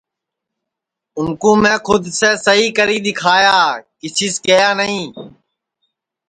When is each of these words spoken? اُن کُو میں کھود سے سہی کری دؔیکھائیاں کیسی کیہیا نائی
اُن 1.17 1.27
کُو 1.41 1.51
میں 1.61 1.77
کھود 1.85 2.03
سے 2.19 2.29
سہی 2.45 2.67
کری 2.77 2.97
دؔیکھائیاں 3.03 3.65
کیسی 3.99 4.27
کیہیا 4.43 4.71
نائی 4.77 5.01